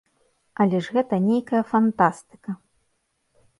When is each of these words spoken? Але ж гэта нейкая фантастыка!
Але 0.63 0.79
ж 0.85 0.95
гэта 0.95 1.19
нейкая 1.27 1.61
фантастыка! 1.75 2.59